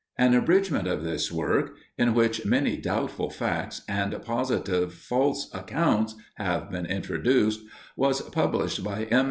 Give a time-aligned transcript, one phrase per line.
[0.17, 6.71] An abridgment of this work, in which many doubtful facts and positive false accounts have
[6.71, 7.61] been introduced,
[7.95, 9.19] was published by M.